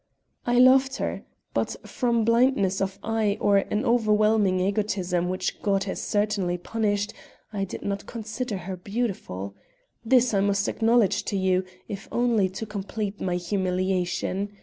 "I 0.47 0.57
loved 0.57 0.95
her, 0.95 1.25
but, 1.53 1.75
from 1.87 2.25
blindness 2.25 2.81
of 2.81 2.97
eye 3.03 3.37
or 3.39 3.57
an 3.57 3.85
overwhelming 3.85 4.59
egotism 4.59 5.29
which 5.29 5.61
God 5.61 5.83
has 5.83 6.01
certainly 6.01 6.57
punished, 6.57 7.13
I 7.53 7.65
did 7.65 7.83
not 7.83 8.07
consider 8.07 8.57
her 8.57 8.75
beautiful. 8.77 9.53
This 10.03 10.33
I 10.33 10.39
must 10.39 10.67
acknowledge 10.67 11.21
to 11.25 11.37
you, 11.37 11.65
if 11.87 12.07
only 12.11 12.49
to 12.49 12.65
complete 12.65 13.21
my 13.21 13.35
humiliation. 13.35 14.49